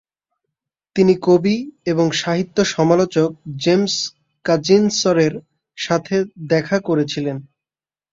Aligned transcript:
তিনি 0.95 1.13
কবি 1.21 1.55
এবং 1.85 2.05
সাহিত্য 2.13 2.57
সমালোচক 2.73 3.29
জেমস 3.57 3.95
কাজিন্সেরর 4.45 5.33
সাথে 5.77 6.15
দেখা 6.49 6.77
করেছিলেন। 6.79 7.37